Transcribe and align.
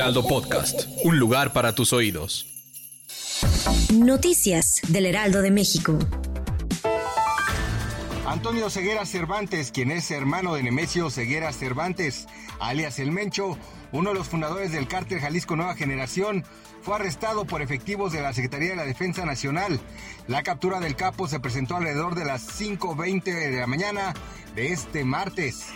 Heraldo 0.00 0.26
Podcast, 0.26 0.88
un 1.04 1.18
lugar 1.18 1.52
para 1.52 1.74
tus 1.74 1.92
oídos. 1.92 2.46
Noticias 3.92 4.80
del 4.88 5.04
Heraldo 5.04 5.42
de 5.42 5.50
México. 5.50 5.98
Antonio 8.24 8.70
Ceguera 8.70 9.04
Cervantes, 9.04 9.70
quien 9.70 9.90
es 9.90 10.10
hermano 10.10 10.54
de 10.54 10.62
Nemesio 10.62 11.10
Ceguera 11.10 11.52
Cervantes, 11.52 12.28
alias 12.60 12.98
El 12.98 13.12
Mencho, 13.12 13.58
uno 13.92 14.12
de 14.12 14.16
los 14.16 14.26
fundadores 14.26 14.72
del 14.72 14.88
cártel 14.88 15.20
Jalisco 15.20 15.54
Nueva 15.54 15.74
Generación, 15.74 16.46
fue 16.80 16.94
arrestado 16.94 17.44
por 17.44 17.60
efectivos 17.60 18.10
de 18.10 18.22
la 18.22 18.32
Secretaría 18.32 18.70
de 18.70 18.76
la 18.76 18.86
Defensa 18.86 19.26
Nacional. 19.26 19.78
La 20.28 20.42
captura 20.42 20.80
del 20.80 20.96
capo 20.96 21.28
se 21.28 21.40
presentó 21.40 21.76
alrededor 21.76 22.14
de 22.14 22.24
las 22.24 22.58
5.20 22.58 23.22
de 23.22 23.60
la 23.60 23.66
mañana 23.66 24.14
de 24.54 24.72
este 24.72 25.04
martes. 25.04 25.66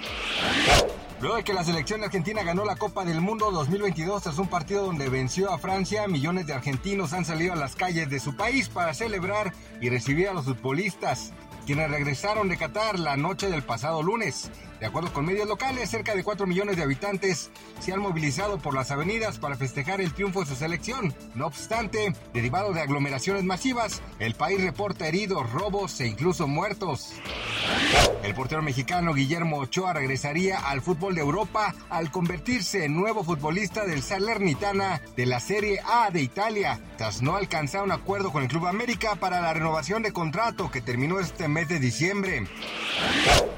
Luego 1.21 1.37
de 1.37 1.45
que 1.45 1.55
la 1.55 1.65
selección 1.65 2.03
argentina 2.03 2.43
ganó 2.43 2.65
la 2.65 2.77
Copa 2.77 3.05
del 3.05 3.21
Mundo 3.21 3.51
2022 3.51 4.23
tras 4.23 4.39
un 4.39 4.48
partido 4.48 4.84
donde 4.84 5.09
venció 5.09 5.51
a 5.51 5.59
Francia, 5.59 6.06
millones 6.06 6.47
de 6.47 6.53
argentinos 6.53 7.12
han 7.12 7.25
salido 7.25 7.53
a 7.53 7.56
las 7.56 7.77
calles 7.77 8.11
de 8.11 8.21
su 8.21 8.37
país 8.37 8.69
para 8.69 8.95
celebrar 8.95 9.53
y 9.81 9.89
recibir 9.89 10.29
a 10.29 10.34
los 10.34 10.45
futbolistas 10.45 11.33
quienes 11.65 11.91
regresaron 11.91 12.48
de 12.48 12.56
Qatar 12.56 12.98
la 12.98 13.17
noche 13.17 13.48
del 13.48 13.62
pasado 13.62 14.03
lunes. 14.03 14.51
De 14.81 14.87
acuerdo 14.87 15.12
con 15.12 15.25
medios 15.25 15.48
locales, 15.48 15.89
cerca 15.89 16.15
de 16.15 16.23
4 16.23 16.47
millones 16.47 16.77
de 16.77 16.83
habitantes 16.83 17.51
se 17.81 17.93
han 17.93 18.01
movilizado 18.01 18.59
por 18.59 18.75
las 18.75 18.91
avenidas 18.91 19.39
para 19.39 19.56
festejar 19.56 20.01
el 20.01 20.12
triunfo 20.12 20.41
de 20.41 20.47
su 20.47 20.56
selección. 20.56 21.15
No 21.34 21.47
obstante, 21.47 22.12
derivado 22.34 22.73
de 22.73 22.83
aglomeraciones 22.83 23.45
masivas, 23.45 24.03
el 24.19 24.34
país 24.34 24.62
reporta 24.62 25.09
heridos, 25.09 25.51
robos 25.53 25.99
e 26.01 26.06
incluso 26.06 26.47
muertos. 26.47 27.15
El 28.23 28.34
portero 28.34 28.62
mexicano 28.62 29.12
Guillermo 29.12 29.59
Ochoa 29.59 29.93
regresaría 29.93 30.59
al 30.59 30.81
fútbol 30.81 31.15
de 31.15 31.20
Europa 31.20 31.75
al 31.91 32.11
convertirse 32.11 32.84
en 32.84 32.97
nuevo 32.97 33.23
futbolista 33.23 33.84
del 33.84 34.03
Salernitana 34.03 35.03
de 35.17 35.27
la 35.27 35.41
Serie 35.41 35.81
A 35.84 36.11
de 36.11 36.23
Italia, 36.23 36.81
tras 36.97 37.21
no 37.21 37.37
alcanzar 37.37 37.83
un 37.83 37.93
acuerdo 37.93 38.33
con 38.33 38.43
el 38.43 38.48
Club 38.48 38.67
América 38.67 39.15
para 39.17 39.41
la 39.41 39.53
renovación 39.53 40.03
de 40.03 40.12
contrato 40.12 40.71
que 40.71 40.81
terminó 40.81 41.21
este 41.21 41.48
mes 41.48 41.69
de 41.69 41.79
diciembre. 41.79 42.47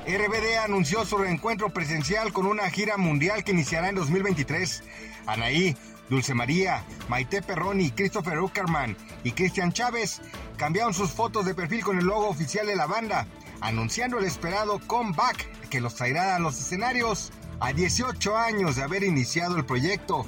RBD 0.06 0.58
anunció 0.64 1.04
su 1.04 1.16
reencuentro 1.16 1.70
presencial 1.70 2.32
con 2.32 2.46
una 2.46 2.68
gira 2.70 2.96
mundial 2.96 3.44
que 3.44 3.52
iniciará 3.52 3.88
en 3.88 3.94
2023. 3.94 4.82
Anaí, 5.26 5.76
Dulce 6.08 6.34
María, 6.34 6.84
Maite 7.08 7.42
Perroni, 7.42 7.90
Christopher 7.90 8.38
Uckerman 8.40 8.96
y 9.24 9.32
Cristian 9.32 9.72
Chávez 9.72 10.20
cambiaron 10.56 10.94
sus 10.94 11.10
fotos 11.10 11.44
de 11.44 11.54
perfil 11.54 11.82
con 11.82 11.98
el 11.98 12.06
logo 12.06 12.28
oficial 12.28 12.66
de 12.66 12.76
la 12.76 12.86
banda, 12.86 13.26
anunciando 13.60 14.18
el 14.18 14.24
esperado 14.24 14.80
comeback 14.86 15.68
que 15.68 15.80
los 15.80 15.94
traerá 15.94 16.36
a 16.36 16.38
los 16.38 16.58
escenarios 16.58 17.32
a 17.60 17.72
18 17.72 18.36
años 18.36 18.76
de 18.76 18.82
haber 18.82 19.02
iniciado 19.02 19.56
el 19.56 19.64
proyecto. 19.64 20.26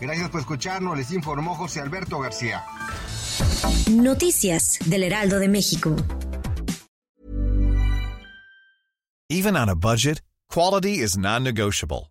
Gracias 0.00 0.30
por 0.30 0.40
escucharnos, 0.40 0.96
les 0.96 1.10
informó 1.12 1.54
José 1.54 1.80
Alberto 1.80 2.20
García. 2.20 2.64
Noticias 3.90 4.78
del 4.86 5.02
Heraldo 5.04 5.38
de 5.38 5.48
México. 5.48 5.96
Even 9.30 9.56
on 9.56 9.68
a 9.68 9.74
budget, 9.74 10.22
quality 10.48 11.00
is 11.00 11.18
non-negotiable. 11.18 12.10